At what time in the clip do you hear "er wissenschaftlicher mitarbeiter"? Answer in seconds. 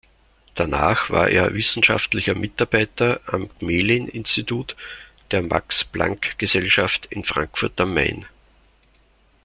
1.29-3.21